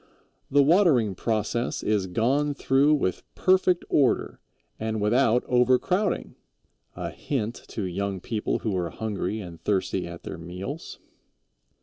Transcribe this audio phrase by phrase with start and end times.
[0.49, 4.39] "The watering process is gone through with perfect order
[4.79, 6.33] and without overcrowding"
[6.95, 10.97] a hint to young people who are hungry and thirsty at their meals.